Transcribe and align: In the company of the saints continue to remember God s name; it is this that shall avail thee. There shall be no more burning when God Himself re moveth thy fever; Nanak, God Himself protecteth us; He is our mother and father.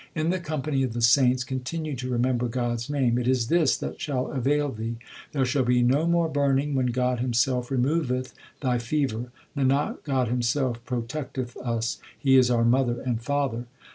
In 0.15 0.31
the 0.31 0.39
company 0.39 0.81
of 0.81 0.93
the 0.93 1.01
saints 1.03 1.43
continue 1.43 1.95
to 1.97 2.09
remember 2.09 2.47
God 2.47 2.71
s 2.73 2.89
name; 2.89 3.19
it 3.19 3.27
is 3.27 3.49
this 3.49 3.77
that 3.77 4.01
shall 4.01 4.31
avail 4.31 4.71
thee. 4.71 4.97
There 5.31 5.45
shall 5.45 5.63
be 5.63 5.83
no 5.83 6.07
more 6.07 6.27
burning 6.27 6.73
when 6.73 6.87
God 6.87 7.19
Himself 7.19 7.69
re 7.69 7.77
moveth 7.77 8.33
thy 8.61 8.79
fever; 8.79 9.31
Nanak, 9.55 10.01
God 10.01 10.27
Himself 10.27 10.83
protecteth 10.85 11.55
us; 11.57 11.99
He 12.17 12.35
is 12.35 12.49
our 12.49 12.65
mother 12.65 12.99
and 12.99 13.21
father. 13.21 13.65